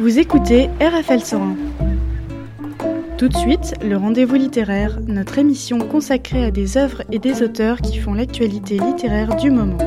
[0.00, 1.56] Vous écoutez RFL 101.
[3.18, 7.80] Tout de suite, le rendez-vous littéraire, notre émission consacrée à des œuvres et des auteurs
[7.80, 9.78] qui font l'actualité littéraire du moment.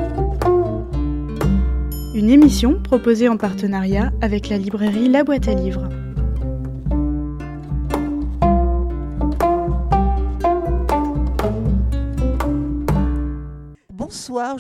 [2.13, 5.87] Une émission proposée en partenariat avec la librairie La Boîte à Livres.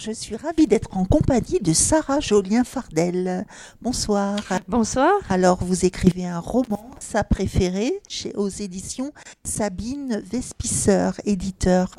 [0.01, 3.45] Je suis ravie d'être en compagnie de Sarah Jolien-Fardel.
[3.83, 4.35] Bonsoir.
[4.67, 5.11] Bonsoir.
[5.29, 9.11] Alors, vous écrivez un roman, sa préférée, chez, aux éditions
[9.43, 11.89] Sabine Vespisser, éditeur.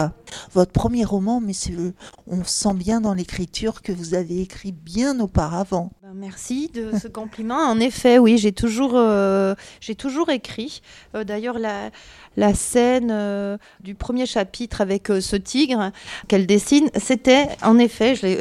[0.52, 1.94] Votre premier roman, monsieur,
[2.27, 5.92] on sent bien dans l'écriture que vous avez écrit bien auparavant.
[6.02, 7.58] Ben, merci de ce compliment.
[7.58, 10.82] En effet, oui, j'ai toujours, euh, j'ai toujours écrit.
[11.14, 11.91] Euh, D'ailleurs, la,
[12.36, 15.92] la scène euh, du premier chapitre avec ce tigre
[16.27, 17.91] qu'elle dessine, c'était en effet,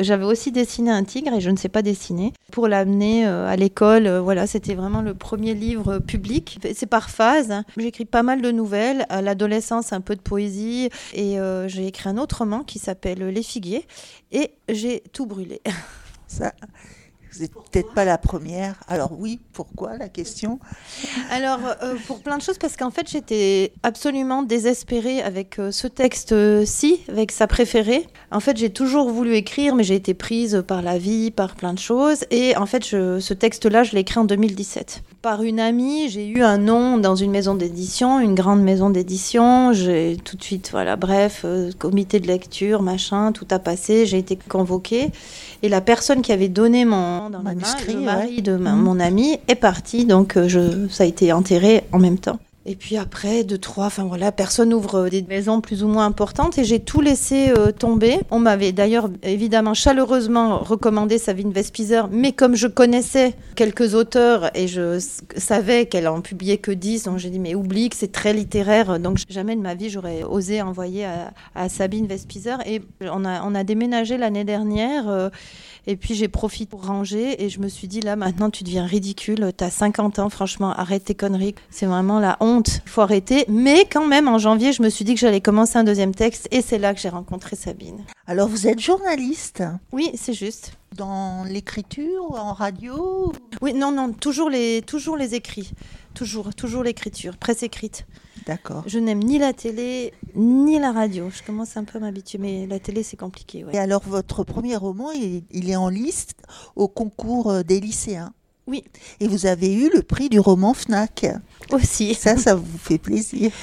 [0.02, 3.56] j'avais aussi dessiné un tigre et je ne sais pas dessiner pour l'amener euh, à
[3.56, 4.08] l'école.
[4.08, 6.60] euh, voilà, c'était vraiment le premier livre public.
[6.74, 7.54] C'est par phase.
[7.78, 9.06] J'écris pas mal de nouvelles.
[9.10, 13.20] À l'adolescence, un peu de poésie et euh, j'ai écrit un autre roman qui s'appelle
[13.20, 13.86] Les figuiers
[14.32, 15.62] et j'ai tout brûlé.
[16.28, 16.54] Ça,
[17.34, 18.76] vous n'êtes peut-être pas la première.
[18.88, 20.60] Alors oui, pourquoi la question?
[21.32, 25.88] Alors, euh, pour plein de choses, parce qu'en fait, j'étais absolument désespérée avec euh, ce
[25.88, 28.08] texte-ci, avec sa préférée.
[28.32, 31.74] En fait, j'ai toujours voulu écrire, mais j'ai été prise par la vie, par plein
[31.74, 32.26] de choses.
[32.32, 35.04] Et en fait, ce texte-là, je l'ai écrit en 2017.
[35.22, 39.72] Par une amie, j'ai eu un nom dans une maison d'édition, une grande maison d'édition.
[39.72, 44.08] J'ai tout de suite, voilà, bref, euh, comité de lecture, machin, tout a passé.
[44.08, 45.12] J'ai été convoquée.
[45.62, 48.06] Et la personne qui avait donné mon dans mains, Manuscrit, le ouais.
[48.06, 48.82] mari de ma- Mhm.
[48.82, 50.06] mon ami, est parti.
[50.06, 52.40] Donc, euh, je, ça a été enterré en même temps.
[52.68, 56.60] Et puis après, deux, trois, enfin voilà, personne ouvre des maisons plus ou moins importantes
[56.60, 58.20] et j'ai tout laissé euh, tomber.
[58.30, 64.68] On m'avait d'ailleurs évidemment chaleureusement recommandé Sabine Vespizer, mais comme je connaissais quelques auteurs et
[64.68, 65.00] je
[65.38, 69.00] savais qu'elle en publiait que 10, donc j'ai dit mais oublie que c'est très littéraire,
[69.00, 72.60] donc jamais de ma vie j'aurais osé envoyer à, à Sabine Vespizer.
[72.68, 75.10] Et on a, on a déménagé l'année dernière.
[75.10, 75.30] euh,
[75.88, 78.86] et puis j'ai profité pour ranger et je me suis dit là maintenant tu deviens
[78.86, 83.46] ridicule, t'as 50 ans, franchement arrête tes conneries, c'est vraiment la honte, faut arrêter.
[83.48, 86.48] Mais quand même en janvier je me suis dit que j'allais commencer un deuxième texte
[86.52, 88.04] et c'est là que j'ai rencontré Sabine.
[88.28, 90.74] Alors vous êtes journaliste Oui c'est juste.
[90.96, 93.32] Dans l'écriture, en radio
[93.62, 95.72] Oui non non toujours les toujours les écrits,
[96.14, 98.06] toujours toujours l'écriture, presse écrite.
[98.48, 98.84] D'accord.
[98.88, 101.30] Je n'aime ni la télé ni la radio.
[101.30, 103.64] Je commence un peu à m'habituer mais la télé c'est compliqué.
[103.64, 103.76] ouais.
[103.76, 106.36] Et alors votre premier roman, il, il est en liste
[106.76, 108.34] au concours euh, des lycéens.
[108.68, 108.84] Oui.
[109.20, 111.26] Et vous avez eu le prix du roman FNAC.
[111.72, 113.52] Aussi Ça, ça vous fait plaisir.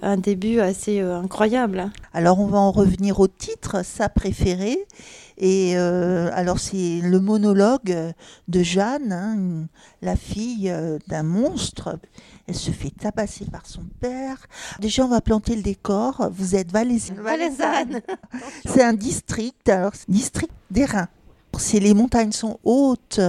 [0.00, 1.90] un début assez euh, incroyable.
[2.12, 4.86] Alors on va en revenir au titre, sa préférée.
[5.38, 7.94] Et euh, alors c'est le monologue
[8.48, 9.66] de Jeanne, hein,
[10.00, 11.98] la fille euh, d'un monstre.
[12.48, 14.46] Elle se fait tabasser par son père.
[14.80, 16.30] Déjà on va planter le décor.
[16.32, 17.20] Vous êtes valaisanne.
[17.20, 18.00] Valaisanne.
[18.64, 21.08] C'est un district, alors c'est district d'Airain.
[21.60, 23.20] C'est les montagnes sont hautes,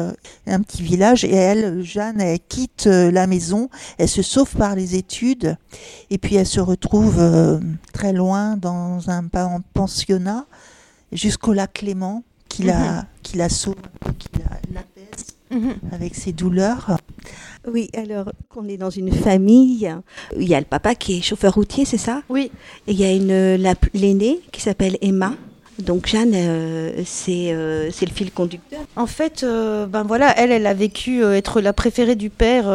[0.46, 4.76] un petit village et elle, Jeanne, elle quitte euh, la maison, elle se sauve par
[4.76, 5.58] les études
[6.10, 7.60] et puis elle se retrouve euh,
[7.94, 9.24] très loin dans un
[9.74, 10.46] pensionnat
[11.12, 13.76] jusqu'au lac Clément qui la, qui la sauve,
[14.20, 15.76] qui la, l'apaise Mhm.
[15.94, 16.98] avec ses douleurs.
[17.72, 19.90] Oui, alors on est dans une famille.
[20.38, 22.22] Il y a le papa qui est chauffeur routier, c'est ça?
[22.28, 22.52] Oui.
[22.86, 25.36] Et il y a une la- l'aînée qui s'appelle Emma.
[25.80, 28.80] Donc Jeanne, euh, c'est euh, c'est le fil conducteur.
[28.96, 32.66] En fait, euh, ben voilà, elle, elle a vécu être la préférée du père.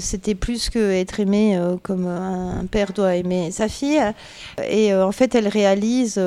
[0.00, 4.02] C'était plus que être aimée comme un, père doit aimer sa fille.
[4.68, 6.20] Et en fait, elle réalise.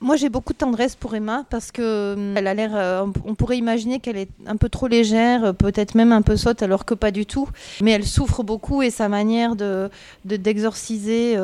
[0.00, 3.04] moi, j'ai beaucoup de tendresse pour Emma parce que elle a l'air.
[3.24, 6.84] on, pourrait imaginer qu'elle est un peu trop légère, peut-être même un peu sotte, alors
[6.84, 7.48] que pas du tout.
[7.80, 9.88] Mais elle souffre beaucoup et sa manière de
[10.24, 11.36] de- d'exorciser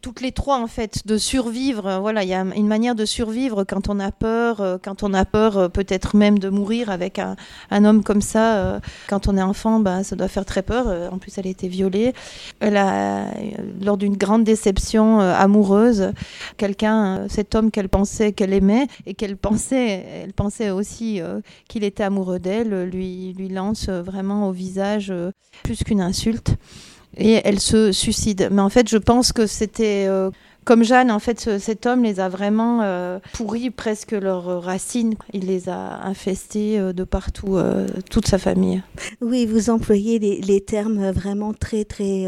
[0.00, 1.98] toutes les trois en fait, de survivre.
[2.00, 5.14] Voilà, il y a une manière de survivre quand on a peur, euh, quand on
[5.14, 7.36] a peur euh, peut-être même de mourir avec un,
[7.84, 8.56] homme comme ça.
[8.56, 11.12] euh, Quand on est enfant, bah, ça doit faire très peur.
[11.12, 12.12] En plus, elle a été violée.
[12.60, 13.26] Elle a,
[13.80, 16.12] lors d'une grande déception amoureuse,
[16.56, 21.20] quelqu'un, cet homme qu'elle pensait qu'elle aimait et qu'elle pensait, elle pensait aussi
[21.68, 25.12] qu'il était amoureux d'elle, lui, lance vraiment au visage
[25.62, 26.56] plus qu'une insulte.
[27.16, 28.48] Et elle se suicide.
[28.52, 30.08] Mais en fait, je pense que c'était
[30.64, 35.14] comme Jeanne, en fait, ce- cet homme les a vraiment euh, pourris presque leurs racines.
[35.32, 38.82] Il les a infestés euh, de partout, euh, toute sa famille.
[39.20, 42.26] Oui, vous employez les, termes vraiment très très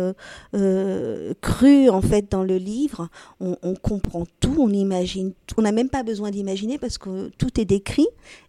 [1.40, 3.08] crus en fait dans le livre.
[3.40, 7.64] On, comprend tout, on imagine, on n'a même pas besoin d'imaginer parce que tout est
[7.64, 8.06] décrit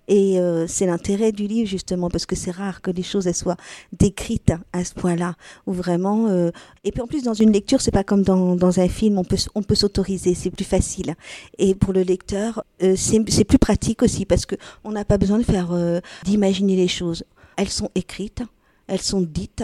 [0.07, 3.57] Et euh, c'est l'intérêt du livre justement parce que c'est rare que les choses soient
[3.97, 5.35] décrites à ce point-là,
[5.65, 6.27] ou vraiment.
[6.27, 6.51] Euh,
[6.83, 9.23] Et puis en plus dans une lecture, c'est pas comme dans, dans un film, on
[9.23, 11.15] peut on peut s'autoriser, c'est plus facile.
[11.57, 15.17] Et pour le lecteur, euh, c'est c'est plus pratique aussi parce que on n'a pas
[15.17, 17.23] besoin de faire euh, d'imaginer les choses.
[17.55, 18.43] Elles sont écrites,
[18.87, 19.63] elles sont dites.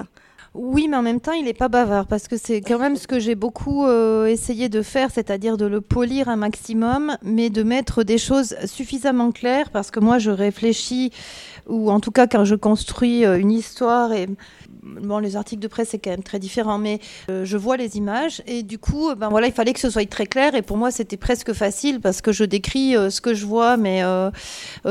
[0.55, 3.05] Oui, mais en même temps, il n'est pas bavard parce que c'est quand même ce
[3.05, 7.61] que j'ai beaucoup euh, essayé de faire, c'est-à-dire de le polir un maximum, mais de
[7.61, 11.11] mettre des choses suffisamment claires parce que moi, je réfléchis,
[11.67, 14.27] ou en tout cas quand je construis euh, une histoire et
[14.81, 16.99] bon, les articles de presse c'est quand même très différent, mais
[17.29, 20.09] euh, je vois les images et du coup, ben voilà, il fallait que ce soit
[20.09, 23.45] très clair et pour moi, c'était presque facile parce que je décris ce que je
[23.45, 24.01] vois, mais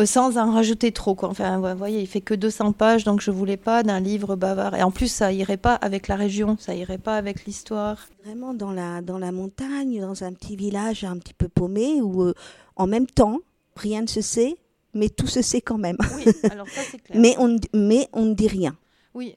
[0.04, 1.16] sans en rajouter trop.
[1.22, 4.76] Enfin, vous voyez, il fait que 200 pages, donc je voulais pas d'un livre bavard.
[4.76, 8.06] Et en plus, ça irait pas avec la région, ça irait pas avec l'histoire.
[8.24, 12.22] Vraiment dans la, dans la montagne, dans un petit village un petit peu paumé où
[12.22, 12.34] euh,
[12.76, 13.38] en même temps,
[13.76, 14.56] rien ne se sait,
[14.94, 15.96] mais tout se sait quand même.
[16.16, 17.18] Oui, alors ça c'est clair.
[17.18, 18.76] Mais on, ne- mais on ne dit rien.
[19.14, 19.36] oui,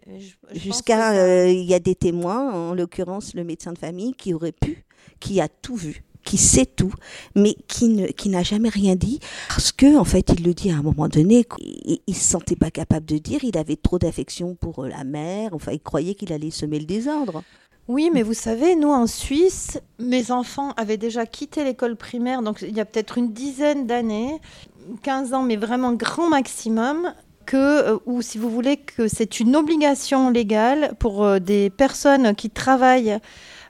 [0.54, 4.52] Jusqu'à, euh, il y a des témoins, en l'occurrence le médecin de famille, qui aurait
[4.52, 4.84] pu,
[5.22, 6.94] qui a tout vu, qui sait tout,
[7.36, 9.20] mais qui ne, qui n'a jamais rien dit,
[9.50, 12.56] parce que en fait, il le dit à un moment donné, il, il se sentait
[12.56, 16.16] pas capable de dire, il avait trop d'affection pour euh, la mère, enfin, il croyait
[16.16, 17.44] qu'il allait semer le désordre.
[17.90, 22.62] Oui, mais vous savez, nous en Suisse, mes enfants avaient déjà quitté l'école primaire, donc
[22.62, 24.40] il y a peut-être une dizaine d'années,
[25.04, 27.14] 15 ans, mais vraiment grand maximum,
[27.46, 32.36] que, euh, ou si vous voulez, que c'est une obligation légale pour euh, des personnes
[32.36, 33.20] qui travaillent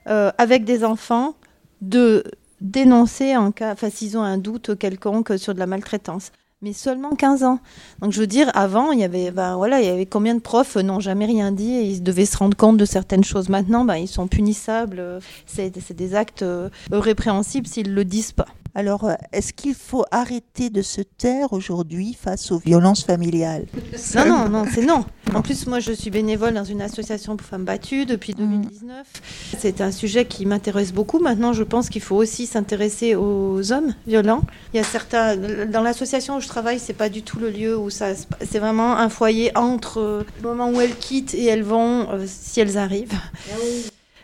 [0.05, 1.35] avec des enfants
[1.81, 2.23] de
[2.61, 6.31] dénoncer en cas, enfin s'ils ont un doute quelconque sur de la maltraitance.
[6.63, 7.59] Mais seulement 15 ans.
[8.01, 10.39] Donc je veux dire, avant, il y avait, ben voilà, il y avait combien de
[10.39, 13.49] profs n'ont jamais rien dit et ils devaient se rendre compte de certaines choses.
[13.49, 15.03] Maintenant, ben, ils sont punissables.
[15.47, 18.45] C'est c'est des actes euh, répréhensibles s'ils le disent pas.
[18.73, 23.65] Alors, euh, est-ce qu'il faut arrêter de se taire aujourd'hui face aux violences familiales?
[24.15, 25.05] Non, non, non, c'est non.
[25.35, 29.05] En plus, moi, je suis bénévole dans une association pour femmes battues depuis 2019.
[29.57, 31.19] C'est un sujet qui m'intéresse beaucoup.
[31.19, 34.41] Maintenant, je pense qu'il faut aussi s'intéresser aux hommes violents.
[34.73, 35.35] Il y a certains
[35.67, 38.15] dans l'association où je travaille, c'est pas du tout le lieu où ça.
[38.15, 42.09] se- C'est vraiment un foyer entre euh, le moment où elles quittent et elles vont,
[42.11, 43.13] euh, si elles arrivent.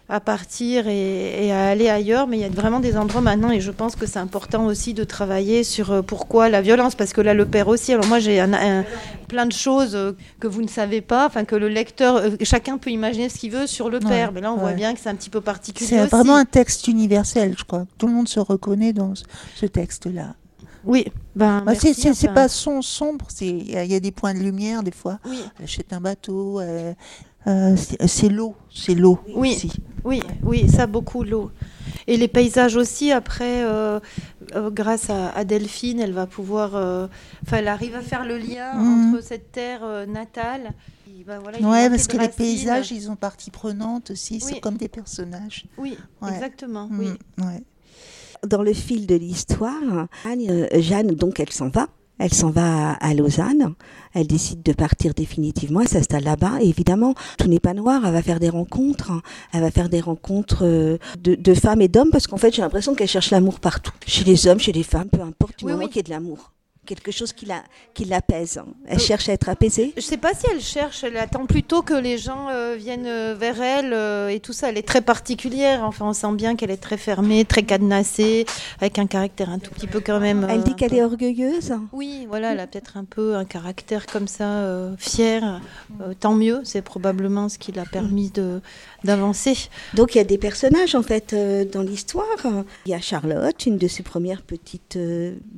[0.10, 3.52] À partir et, et à aller ailleurs, mais il y a vraiment des endroits maintenant
[3.52, 7.12] et je pense que c'est important aussi de travailler sur euh, pourquoi la violence, parce
[7.12, 7.92] que là le père aussi.
[7.92, 8.86] Alors moi j'ai un, un-
[9.28, 12.78] plein de choses euh, que vous ne savez pas, enfin que le lecteur, euh, chacun
[12.78, 15.00] peut imaginer ce qu'il veut sur le Ouais, père, mais là on voit bien que
[15.02, 15.90] c'est un petit peu particulier.
[15.90, 17.86] C'est vraiment un texte universel, je crois.
[17.98, 19.14] Tout le monde se reconnaît dans
[19.56, 20.36] ce- texte-là.
[20.86, 21.06] Oui,
[21.36, 24.34] ben Bah, c'est enfin, pas son sombre, il y, a- il y a des points
[24.34, 25.20] de lumière des fois.
[25.26, 26.94] Oui, achète un bateau, euh,
[27.48, 29.52] euh, c'est c'est l'eau, c'est l'eau Oui.
[29.56, 29.72] aussi.
[30.08, 31.52] Oui, oui, ça beaucoup l'eau.
[32.08, 34.00] Et les paysages aussi, après, euh,
[34.56, 36.76] euh, grâce à, à Delphine, elle va pouvoir.
[36.76, 37.08] euh,
[37.44, 39.14] Enfin, elle arrive à faire le lien Mhm.
[39.16, 40.72] entre cette terre euh, natale.
[41.08, 44.52] et, ben, voilà, Ouais, parce que les paysages, ils ont partie prenante aussi, Oui.
[44.54, 45.66] c'est comme des personnages.
[45.78, 46.34] Oui, Ouais.
[46.34, 46.88] exactement.
[46.90, 47.10] Mm, Oui.
[47.46, 47.64] ouais.
[48.48, 51.88] Dans le fil de l'histoire, Anne, euh, Jeanne, donc, elle s'en va.
[52.20, 53.74] Elle s'en va à, Lausanne.
[54.14, 55.82] Elle décide de partir définitivement.
[55.82, 56.54] Elle s'installe là-bas.
[56.62, 58.02] Et évidemment, tout n'est pas noir.
[58.06, 59.12] Elle va faire des rencontres.
[59.54, 62.62] Elle va faire des rencontres euh, de, de femmes et d'hommes parce qu'en fait, j'ai
[62.62, 63.92] l'impression qu'elle cherche l'amour partout.
[64.06, 65.60] Chez les hommes, chez les femmes, peu importe.
[65.60, 65.90] Du Oui, moment oui.
[65.90, 66.52] qu'il y ait de l'amour.
[66.88, 67.64] Quelque chose qui la-
[67.94, 68.62] qui l'apaise.
[68.88, 69.94] Elle Euh, cherche à être apaisée?
[69.98, 73.36] Je sais pas si elle cherche, elle attend plutôt que les gens euh, viennent euh,
[73.38, 74.70] vers elle euh, et tout ça.
[74.70, 75.84] Elle est très particulière.
[75.84, 78.46] Enfin, on sent bien qu'elle est très fermée, très cadenassée,
[78.80, 80.48] avec un caractère un tout petit peu quand même.
[80.50, 81.74] Elle dit qu'elle peu- est orgueilleuse?
[81.92, 84.66] Oui, voilà, elle a peut-être un peu un caractère comme ça,
[84.98, 85.62] fier.
[86.22, 88.62] Tant mieux, c'est probablement ce qui l'a permis de
[89.04, 89.56] d'avancer.
[89.94, 91.36] Donc il y a des personnages en fait
[91.72, 92.26] dans l'histoire.
[92.86, 94.98] Il y a Charlotte, une de ses premières petites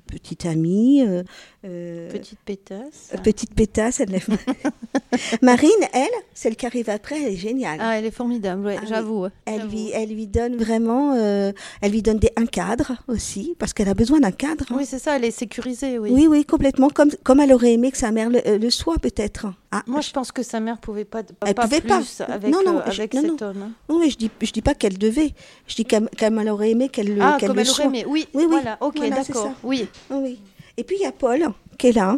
[0.07, 1.03] petites amies.
[1.19, 3.11] Euh, euh, Petite pétasse.
[3.23, 4.09] petite pétasse, elle
[5.41, 7.77] Marine, elle, celle qui arrive après, elle est géniale.
[7.81, 9.27] Ah, elle est formidable, ouais, Ah j'avoue.
[9.45, 13.73] elle lui, elle lui donne vraiment, euh, elle lui donne des, un cadre aussi, parce
[13.73, 14.65] qu'elle a besoin d'un cadre.
[14.69, 14.75] hein.
[14.77, 16.09] Oui, c'est ça, elle est sécurisée, oui.
[16.13, 19.47] oui, oui, complètement, comme, comme elle aurait aimé que sa mère le, le soit peut-être.
[19.71, 22.25] Ah, Moi, je pense que sa mère pouvait pas, Elle pas pouvait plus pas.
[22.25, 23.61] avec, Non, non, euh, je- non, cet homme.
[23.63, 23.71] hein.
[23.87, 25.33] non, mais je dis, je dis pas qu'elle devait.
[25.67, 28.03] Je dis qu'elle qu'elle aurait aimé qu'elle le, Ah, comme le elle aurait aimé.
[28.07, 29.51] Oui, Oui, oui, voilà, ok, voilà, d'accord.
[29.63, 29.87] Oui.
[30.09, 30.39] Ah oui.
[30.79, 31.45] Et puis il y a Paul
[31.77, 32.17] qui est là,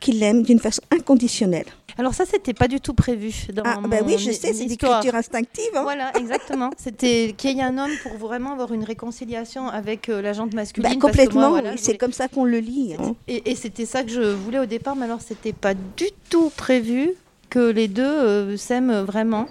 [0.00, 1.66] qui l'aime d'une façon inconditionnelle.
[1.98, 4.64] Alors ça, c'était pas du tout prévu dans Ah, mon bah oui, je sais, c'est
[4.64, 5.70] l'écriture instinctive.
[5.74, 5.82] hein.
[5.82, 6.70] Voilà, exactement.
[6.78, 10.54] C'était qu'il y ait un homme pour vraiment avoir une réconciliation avec euh, la jante
[10.54, 10.90] masculine.
[10.90, 12.94] Bah, complètement, voilà, c'est voulais- comme ça qu'on le lit.
[12.98, 13.14] hein.
[13.28, 16.50] Et, et c'était ça que je voulais au départ, mais alors c'était pas du tout
[16.56, 17.10] prévu
[17.50, 19.46] que les deux euh, s'aiment vraiment.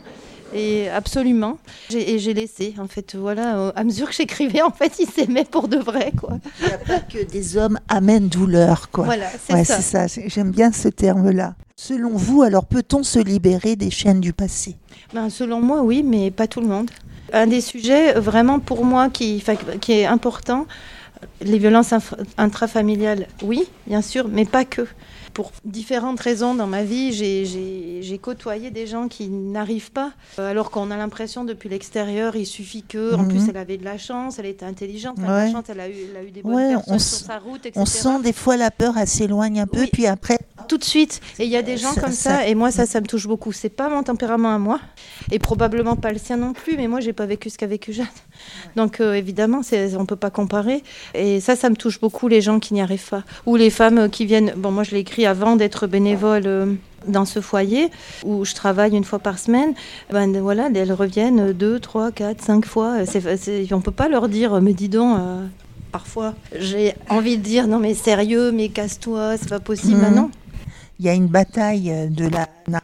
[0.54, 1.58] Et absolument.
[1.94, 5.68] Et j'ai laissé, en fait, voilà, à mesure que j'écrivais, en fait, ils s'aimaient pour
[5.68, 6.40] de vrai, quoi.
[6.60, 9.06] Il n'y a pas que des hommes amènent douleur, quoi.
[9.06, 9.82] Voilà, c'est ça.
[9.82, 10.22] ça.
[10.28, 11.56] J'aime bien ce terme-là.
[11.76, 14.76] Selon vous, alors peut-on se libérer des chaînes du passé?
[15.14, 16.92] Ben, Selon moi, oui, mais pas tout le monde.
[17.34, 19.44] Un des sujets vraiment pour moi qui,
[19.80, 20.68] qui est important,
[21.42, 21.94] les violences
[22.38, 24.86] intrafamiliales, oui, bien sûr, mais pas que
[25.34, 30.72] pour différentes raisons dans ma vie, j'ai côtoyé des gens qui n'arrivent pas, euh, alors
[30.72, 33.50] qu'on a l'impression depuis l'extérieur, il suffit que, en plus, mhm.
[33.50, 35.30] elle avait de la chance, elle était intelligente, elle,
[35.80, 37.80] a, eu, elle a eu des bonnes personnes sur sa route, etc.
[37.80, 40.40] On sent des fois la peur, elle s'éloigne un peu, puis après.
[40.68, 41.22] Tout de suite.
[41.40, 43.52] Et il y a des gens comme ça, et moi, ça, ça me touche beaucoup.
[43.52, 44.80] C'est pas mon tempérament à moi,
[45.32, 47.94] et probablement pas le sien non plus, mais moi, j'ai pas vécu ce qu'a vécu
[47.94, 48.08] Jeanne.
[48.76, 49.62] Donc, euh, évidemment,
[49.98, 50.84] on peut pas comparer.
[51.14, 53.24] Et ça, ça me touche beaucoup, les gens qui n'y arrivent pas.
[53.46, 54.54] Ou les femmes qui viennent.
[54.56, 56.66] Bon, moi, je l'ai écrit avant d'être bénévole euh,
[57.08, 57.90] dans ce foyer
[58.24, 59.74] où je travaille une fois par semaine,
[60.12, 62.98] ben voilà, elles reviennent deux, trois, quatre, cinq fois.
[62.98, 65.46] on ne peut pas leur dire, mais dis donc, euh,
[65.92, 69.96] parfois j'ai envie de dire, non mais sérieux, mais casse-toi, c'est pas possible.
[69.96, 70.02] Mhm.
[70.02, 70.32] maintenant.
[71.00, 72.81] Il y a une bataille euh, de la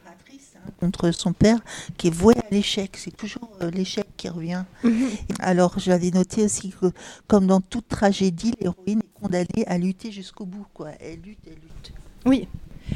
[0.79, 1.59] contre son père
[1.97, 2.95] qui est vouée à l'échec.
[2.97, 4.63] C'est toujours l'échec qui revient.
[4.83, 5.09] Mhm.
[5.39, 6.87] Alors j'avais noté aussi que,
[7.27, 10.65] comme dans toute tragédie, l'héroïne est condamnée à lutter jusqu'au bout.
[10.73, 10.89] Quoi.
[10.99, 11.93] Elle lutte, elle lutte.
[12.25, 12.47] Oui,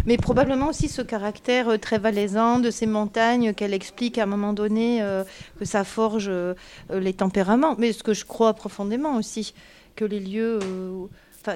[0.06, 4.28] mais probablement aussi ce caractère euh, très valaisant de ces montagnes qu'elle explique à un
[4.28, 5.24] moment donné euh,
[5.60, 6.54] que ça forge euh,
[6.90, 7.76] les tempéraments.
[7.78, 9.54] Mais ce que je crois profondément aussi,
[9.96, 10.60] que les lieux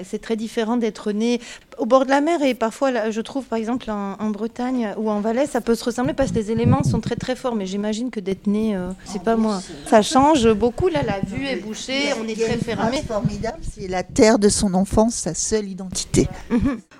[0.04, 1.40] c'est très différent d'être né
[1.78, 5.20] au bord de la mer et parfois, je trouve, par exemple, en, Bretagne ou en
[5.22, 7.56] Valais, ça peut se ressembler parce que les éléments sont très très forts.
[7.56, 9.62] Mais j'imagine que d'être né, euh, c'est pas moi.
[9.88, 10.88] Ça change beaucoup.
[10.88, 13.02] Là, la vue est bouchée, on est très fermé.
[13.08, 16.28] formidable, c'est la terre de son enfance, sa seule identité.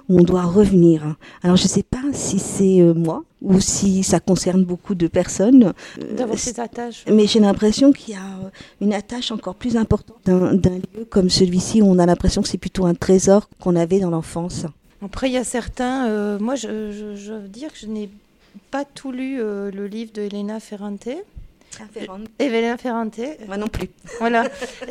[0.10, 1.16] On doit revenir.
[1.44, 5.74] Alors, je sais pas si c'est euh, moi ou si ça concerne beaucoup de personnes.
[6.18, 7.06] D'avoir ces attaches.
[7.10, 8.50] Mais j'ai l'impression qu'il y a euh,
[8.82, 12.58] une attache encore plus importante d'un lieu comme celui-ci où on a l'impression que c'est
[12.58, 14.66] plutôt un trésor qu'on avait dans l'enfance.
[15.04, 16.08] Après, il y a certains.
[16.08, 18.10] Euh, moi, je, veux dire que je n'ai
[18.72, 21.10] pas tout lu euh, le livre de Elena Ferrante.
[22.40, 23.20] Evelyn Ferrante.
[23.48, 23.90] Moi non plus.
[24.20, 24.46] Voilà,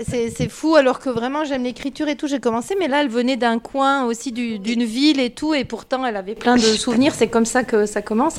[0.06, 2.26] c'est fou alors que vraiment j'aime l'écriture et tout.
[2.26, 6.04] J'ai commencé, mais là elle venait d'un coin aussi d'une ville et tout, et pourtant
[6.04, 7.14] elle avait plein de souvenirs.
[7.14, 8.36] C'est comme ça que ça commence.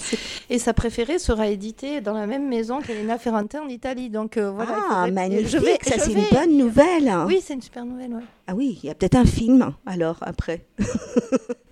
[0.49, 4.09] Et sa préférée sera éditée dans la même maison qu'Elena Ferrante en Italie.
[4.09, 4.77] Donc euh, voilà.
[4.89, 5.47] Ah, magnifique.
[5.47, 7.13] Je vais, ça c'est une bonne nouvelle.
[7.27, 8.13] Oui, c'est une super nouvelle.
[8.13, 8.23] Ouais.
[8.47, 10.65] Ah oui, il y a peut-être un film alors après.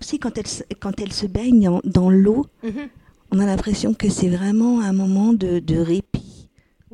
[0.00, 2.46] aussi quand elle quand elle se baigne dans l'eau.
[2.62, 2.88] Mhm.
[3.32, 6.33] On a l'impression que c'est vraiment un moment de, de répit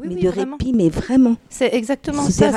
[0.09, 1.37] mais de répit, mais vraiment.
[1.49, 2.53] C'est exactement ça.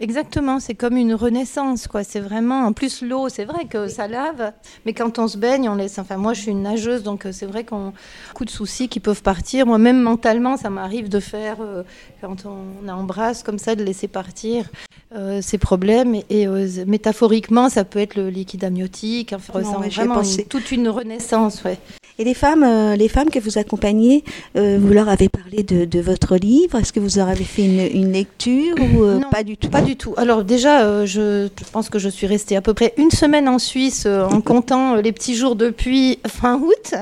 [0.00, 2.04] Exactement, c'est comme une renaissance, quoi.
[2.04, 4.52] C'est vraiment, en plus l'eau, c'est vrai que ça lave,
[4.86, 5.98] mais quand on se baigne, on laisse.
[5.98, 7.92] Enfin, moi, je suis une nageuse, donc euh, c'est vrai qu'on
[8.28, 9.66] beaucoup de soucis qui peuvent partir.
[9.66, 11.82] Moi, même mentalement, ça m'arrive de faire euh,
[12.20, 14.66] quand on embrasse comme ça, de laisser partir.
[15.14, 16.46] Euh, ces problèmes et,
[16.86, 21.78] métaphoriquement ça peut être le liquide amniotique enfin, vraiment toute une renaissance ouais.
[22.16, 24.22] Et les femmes, euh, les femmes que vous accompagnez,
[24.56, 26.78] euh, vous leur avez parlé de, votre livre.
[26.78, 29.68] Est-ce que vous leur avez fait une, lecture ou euh, pas du tout?
[29.68, 30.14] Pas du tout.
[30.16, 34.06] Alors déjà, je, pense que je suis restée à peu près une semaine en Suisse
[34.06, 36.94] en comptant les petits jours depuis fin août.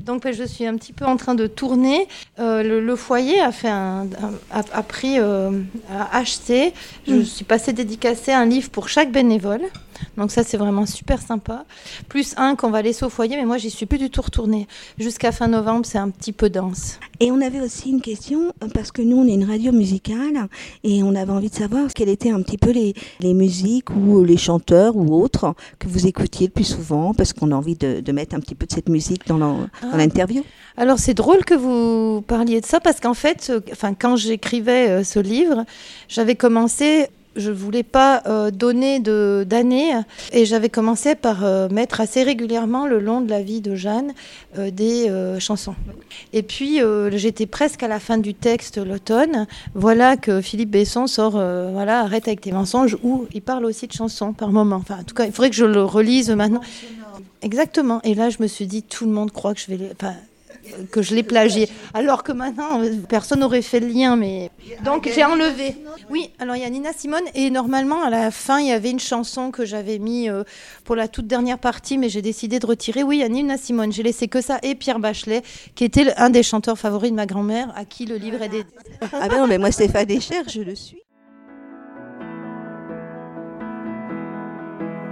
[0.00, 2.08] Donc je suis un petit peu en train de tourner.
[2.38, 4.06] Le, foyer a fait un,
[4.50, 5.50] a, pris, a
[6.12, 6.72] acheté.
[7.06, 7.24] Je mm.
[7.24, 9.62] suis passée dédicacer un livre pour chaque bénévole.
[10.16, 11.64] Donc ça, c'est vraiment super sympa.
[12.08, 14.66] Plus un qu'on va laisser au foyer, mais moi, j'y suis plus du tout retournée.
[14.98, 16.98] Jusqu'à fin novembre, c'est un petit peu dense.
[17.20, 20.48] Et on avait aussi une question, parce que nous, on est une radio musicale,
[20.84, 24.22] et on avait envie de savoir quelles étaient un petit peu les, les musiques ou
[24.24, 28.00] les chanteurs ou autres que vous écoutiez le plus souvent, parce qu'on a envie de,
[28.00, 29.96] de, mettre un petit peu de cette musique dans ah.
[29.96, 30.42] l'interview.
[30.76, 34.88] Alors c'est drôle que vous parliez de ça, parce qu'en fait, euh, enfin, quand j'écrivais
[34.88, 35.64] euh, ce livre,
[36.08, 39.92] j'avais commencé je voulais pas euh, donner d'années
[40.32, 44.12] et j'avais commencé par euh, mettre assez régulièrement le long de la vie de Jeanne
[44.58, 45.74] euh, des chansons.
[46.32, 46.80] Et puis
[47.12, 49.46] j'étais presque à la fin du texte l'automne.
[49.74, 53.92] Voilà que Philippe Besson sort voilà arrête avec tes mensonges où il parle aussi de
[53.92, 54.76] chansons par moment.
[54.76, 56.60] Enfin en tout cas il faudrait que je le relise maintenant.
[57.42, 58.00] Exactement.
[58.02, 59.94] Et là je me suis dit tout le monde croit que je vais les
[60.90, 61.68] que je l'ai plagié.
[61.94, 64.50] Alors que maintenant, personne n'aurait fait le lien, mais
[64.84, 65.76] donc j'ai enlevé.
[66.10, 68.90] Oui, alors il y a Nina Simone et normalement à la fin il y avait
[68.90, 70.44] une chanson que j'avais mis euh,
[70.84, 73.02] pour la toute dernière partie, mais j'ai décidé de retirer.
[73.02, 73.92] Oui, il y a Nina Simone.
[73.92, 75.42] J'ai laissé que ça et Pierre Bachelet,
[75.74, 78.72] qui était un des chanteurs favoris de ma grand-mère, à qui le livre est dédié.
[79.12, 80.98] Ah ben non, mais moi Stéphane Deschers, je le suis.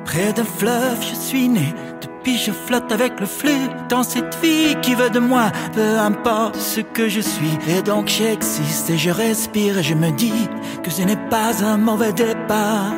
[0.04, 1.74] Près d'un fleuve, je suis né
[2.24, 6.56] Puis je flotte avec le flux dans cette vie qui veut de moi, peu importe
[6.56, 7.58] ce que je suis.
[7.68, 10.48] Et donc j'existe et je respire et je me dis
[10.82, 12.94] que ce n'est pas un mauvais départ.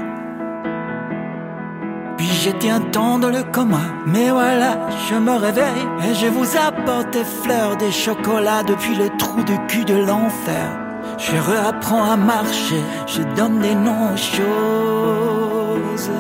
[2.17, 6.57] Puis j'étais un temps dans le coma, mais voilà, je me réveille et je vous
[6.57, 10.71] apporte des fleurs, des chocolats depuis le trou de cul de l'enfer.
[11.19, 16.11] Je réapprends à marcher, je donne des noms aux choses.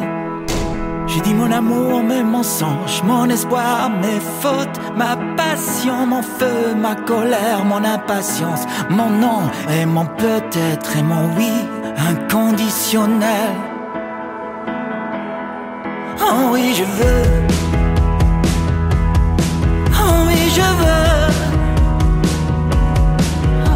[1.16, 6.94] J'ai dit mon amour, mes mensonges, mon espoir, mes fautes, ma passion, mon feu, ma
[6.94, 11.52] colère, mon impatience, mon non et mon peut-être et mon oui
[11.96, 13.54] inconditionnel.
[16.20, 17.25] Oh oui, je veux.
[19.99, 21.32] Oh oui, je veux.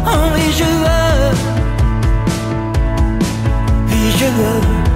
[0.05, 1.31] Oh oui, je veux.
[3.89, 4.90] Oui, je veux.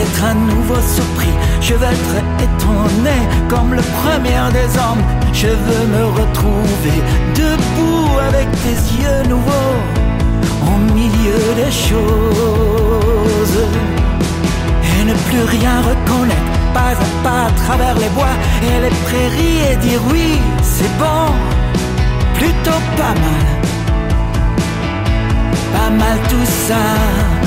[0.00, 1.34] Être un nouveau surpris.
[1.60, 2.16] Je veux être
[2.46, 3.18] étonné
[3.50, 5.04] comme le premier des hommes.
[5.32, 6.98] Je veux me retrouver
[7.34, 9.76] debout avec des yeux nouveaux
[10.66, 13.60] au milieu des choses
[14.82, 19.72] et ne plus rien reconnaître, pas à pas à travers les bois et les prairies
[19.72, 21.26] et dire oui, c'est bon,
[22.34, 23.46] plutôt pas mal,
[25.74, 27.39] pas mal tout ça.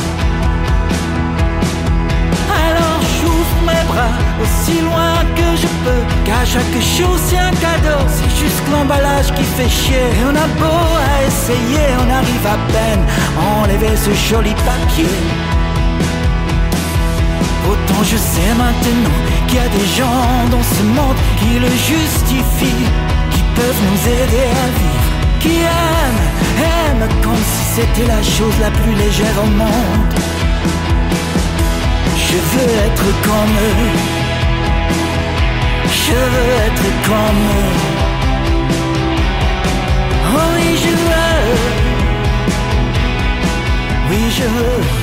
[3.44, 8.44] J'ouvre mes bras aussi loin que je peux, car chaque chose c'est un cadeau, c'est
[8.44, 10.08] juste l'emballage qui fait chier.
[10.20, 13.04] Et on a beau à essayer, on arrive à peine
[13.40, 15.16] à enlever ce joli papier.
[17.70, 22.88] Autant je sais maintenant qu'il y a des gens dans ce monde qui le justifient,
[23.32, 26.26] qui peuvent nous aider à vivre, qui aiment,
[26.60, 30.14] aiment comme si c'était la chose la plus légère au monde.
[32.34, 33.92] Je veux être comme eux,
[35.88, 37.74] je veux être comme eux.
[40.36, 41.44] Oh oui, je veux,
[44.10, 45.03] oui, je veux.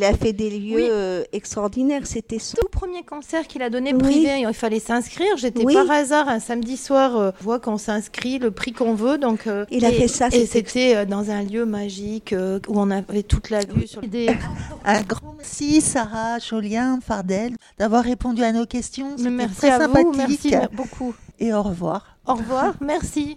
[0.00, 0.86] Il a fait des lieux Oui.
[0.90, 2.56] euh, extraordinaires, c'était son.
[2.56, 3.98] Tout premier concert qu'il a donné Oui.
[4.00, 5.36] privé, il fallait s'inscrire.
[5.36, 5.74] J'étais Oui.
[5.74, 9.18] par hasard un samedi soir, euh, on voit qu'on s'inscrit, le prix qu'on veut.
[9.18, 12.80] Donc, euh, Il a fait ça, Et c'était- euh, dans un lieu magique euh, où
[12.80, 14.28] on avait toute la vue sur des.
[14.86, 19.08] Un grand merci, Sarah, Jolien, Fardel, d'avoir répondu à nos questions.
[19.18, 21.14] Merci très à vous, merci beaucoup.
[21.38, 22.16] Et au revoir.
[22.26, 23.36] Au revoir, merci.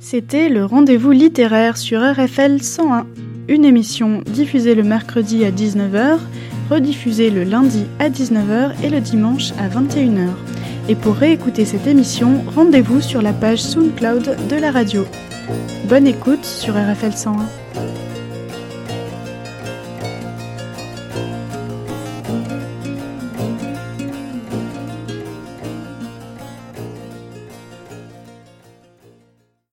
[0.00, 3.06] C'était le rendez-vous littéraire sur RFL 101,
[3.48, 6.18] une émission diffusée le mercredi à 19h,
[6.70, 10.28] rediffusée le lundi à 19h et le dimanche à 21h.
[10.88, 15.04] Et pour réécouter cette émission, rendez-vous sur la page SoundCloud de la radio.
[15.88, 17.61] Bonne écoute sur RFL 101.